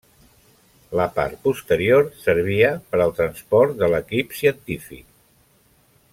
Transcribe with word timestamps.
La 0.99 1.05
part 1.17 1.35
posterior 1.43 2.07
servia 2.23 2.73
per 2.93 3.03
al 3.05 3.13
transport 3.21 3.77
de 3.83 3.91
l'equip 3.93 4.35
científic. 4.41 5.07